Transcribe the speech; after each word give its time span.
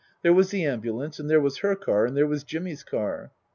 There 0.23 0.33
was 0.33 0.49
the 0.49 0.65
ambulance, 0.65 1.19
and 1.19 1.29
there 1.29 1.39
was 1.39 1.59
her 1.59 1.75
car 1.75 2.07
and 2.07 2.17
there 2.17 2.25
was 2.25 2.43
Jimmy's 2.43 2.81
car. 2.83 3.31